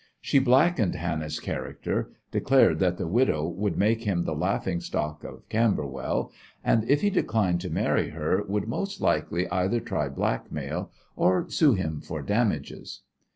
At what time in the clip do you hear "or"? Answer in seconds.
11.15-11.47